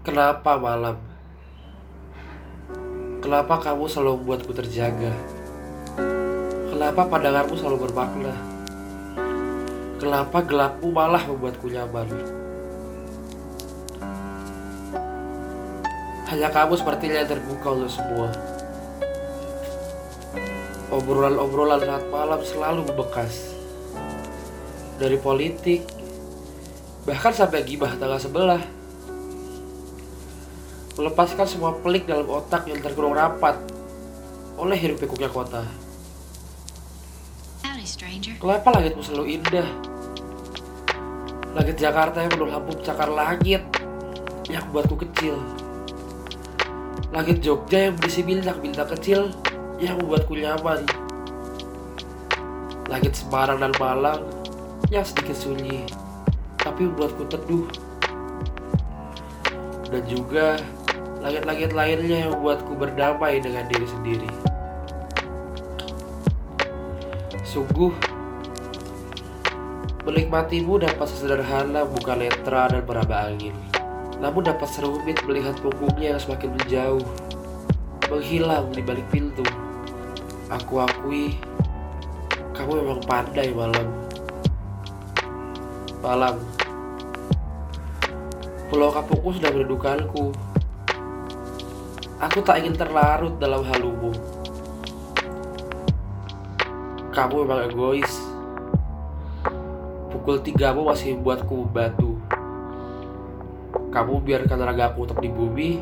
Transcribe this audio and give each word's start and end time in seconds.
Kenapa 0.00 0.56
malam? 0.56 0.96
Kenapa 3.20 3.60
kamu 3.60 3.84
selalu 3.84 4.24
membuatku 4.24 4.48
terjaga? 4.56 5.12
Kenapa 6.72 7.04
pandanganmu 7.04 7.52
selalu 7.52 7.84
bermakna? 7.84 8.32
Kenapa 10.00 10.40
gelapmu 10.40 10.88
malah 10.88 11.20
membuatku 11.28 11.68
nyaman? 11.68 12.08
Hanya 16.32 16.48
kamu 16.48 16.80
sepertinya 16.80 17.28
terbuka 17.28 17.68
untuk 17.68 17.92
semua. 17.92 18.32
Obrolan-obrolan 20.88 21.84
saat 21.84 22.08
malam 22.08 22.40
selalu 22.40 22.88
membekas. 22.88 23.52
Dari 24.96 25.20
politik, 25.20 25.84
bahkan 27.04 27.36
sampai 27.36 27.68
gibah 27.68 27.92
tangga 28.00 28.16
sebelah. 28.16 28.79
Melepaskan 31.00 31.48
semua 31.48 31.72
pelik 31.80 32.04
dalam 32.04 32.28
otak 32.28 32.68
yang 32.68 32.76
terkurung 32.84 33.16
rapat 33.16 33.56
oleh 34.60 34.76
hiruk 34.76 35.00
pikuknya 35.00 35.32
kota. 35.32 35.64
Kenapa 38.36 38.68
langitmu 38.68 39.00
selalu 39.00 39.40
indah? 39.40 39.64
Langit 41.56 41.80
Jakarta 41.80 42.20
yang 42.20 42.36
penuh 42.36 42.52
lampu 42.52 42.76
cakar 42.84 43.08
langit 43.08 43.64
yang 44.52 44.60
membuatku 44.68 45.00
kecil. 45.08 45.40
Langit 47.16 47.40
Jogja 47.40 47.88
yang 47.88 47.96
berisi 47.96 48.20
bintang-bintang 48.20 48.92
kecil 48.92 49.32
yang 49.80 49.96
membuatku 50.04 50.36
nyaman. 50.36 50.84
Langit 52.92 53.16
Semarang 53.16 53.56
dan 53.56 53.72
Malang 53.80 54.20
yang 54.92 55.08
sedikit 55.08 55.40
sunyi 55.40 55.88
tapi 56.60 56.84
membuatku 56.84 57.24
teduh. 57.24 57.64
Dan 59.88 60.04
juga 60.06 60.60
langit-langit 61.20 61.70
lainnya 61.76 62.26
yang 62.26 62.32
membuatku 62.36 62.72
berdamai 62.76 63.44
dengan 63.44 63.68
diri 63.68 63.84
sendiri. 63.84 64.30
Sungguh, 67.44 67.92
menikmatimu 70.08 70.80
dapat 70.80 71.06
sesederhana 71.12 71.84
buka 71.84 72.16
letra 72.16 72.72
dan 72.72 72.82
meraba 72.88 73.28
angin. 73.28 73.52
Namun 74.20 74.48
dapat 74.48 74.68
serumit 74.68 75.20
melihat 75.24 75.56
punggungnya 75.60 76.16
yang 76.16 76.20
semakin 76.20 76.56
menjauh, 76.56 77.06
menghilang 78.08 78.72
di 78.72 78.80
balik 78.80 79.04
pintu. 79.12 79.44
Aku 80.50 80.84
akui, 80.84 81.36
kamu 82.56 82.80
memang 82.84 83.00
pandai 83.04 83.52
malam. 83.52 83.88
Malam, 86.00 86.40
pulau 88.72 88.88
kapukku 88.88 89.36
sudah 89.36 89.52
merindukanku. 89.52 90.32
Aku 92.20 92.44
tak 92.44 92.60
ingin 92.60 92.76
terlarut 92.76 93.40
dalam 93.40 93.64
halumu. 93.64 94.12
Kamu 97.16 97.48
memang 97.48 97.64
egois. 97.64 98.12
Pukul 100.12 100.44
tigamu 100.44 100.84
masih 100.84 101.16
membuatku 101.16 101.64
batu. 101.72 102.20
Kamu 103.88 104.20
biarkan 104.20 104.60
ragaku 104.60 105.08
untuk 105.08 105.18
di 105.24 105.32
bumi, 105.32 105.80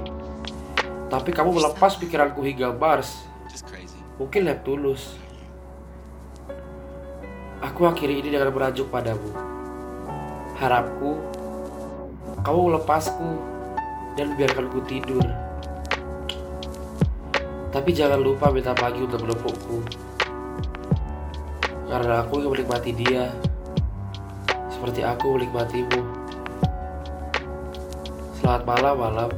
tapi 1.11 1.35
kamu 1.35 1.59
melepas 1.59 1.99
pikiranku 1.99 2.39
hingga 2.47 2.71
Mars. 2.71 3.27
Mungkin 4.23 4.47
Neptunus. 4.47 5.19
Aku 7.67 7.83
akhiri 7.83 8.23
ini 8.23 8.31
dengan 8.31 8.55
merajuk 8.55 8.87
padamu. 8.95 9.35
Harapku, 10.55 11.19
kamu 12.47 12.59
melepasku 12.71 13.31
dan 14.15 14.39
biarkanku 14.39 14.87
tidur. 14.87 15.48
Tapi 17.69 17.91
jangan 17.93 18.21
lupa 18.21 18.49
minta 18.49 18.73
pagi 18.73 19.05
untuk 19.05 19.29
menepukku. 19.29 19.79
Karena 21.89 22.25
aku 22.25 22.41
ingin 22.41 22.51
menikmati 22.57 22.91
dia. 22.97 23.29
Seperti 24.73 25.05
aku 25.05 25.37
menikmatimu. 25.37 26.01
Selamat 28.41 28.63
malam 28.65 28.95
malam. 28.97 29.31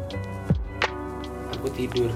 Aku 1.58 1.66
tidur 1.74 2.08